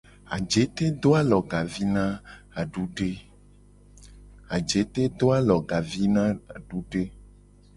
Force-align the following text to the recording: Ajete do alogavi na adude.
Ajete 0.35 0.85
do 5.21 5.29
alogavi 5.35 6.03
na 6.17 6.31
adude. 6.59 7.01